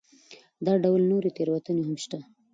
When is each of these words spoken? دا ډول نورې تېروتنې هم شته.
دا 0.65 0.73
ډول 0.83 1.01
نورې 1.11 1.29
تېروتنې 1.37 1.83
هم 1.87 1.95
شته. 2.03 2.19